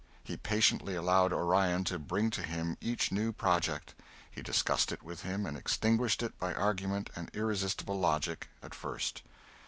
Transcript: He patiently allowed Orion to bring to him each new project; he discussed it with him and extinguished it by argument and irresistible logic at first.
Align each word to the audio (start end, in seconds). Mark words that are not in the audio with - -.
He 0.23 0.35
patiently 0.35 0.95
allowed 0.95 1.31
Orion 1.31 1.83
to 1.83 1.99
bring 1.99 2.31
to 2.31 2.41
him 2.41 2.75
each 2.81 3.11
new 3.11 3.31
project; 3.31 3.93
he 4.31 4.41
discussed 4.41 4.91
it 4.91 5.03
with 5.03 5.21
him 5.21 5.45
and 5.45 5.55
extinguished 5.55 6.23
it 6.23 6.39
by 6.39 6.55
argument 6.55 7.11
and 7.15 7.29
irresistible 7.35 7.99
logic 7.99 8.47
at 8.63 8.73
first. 8.73 9.21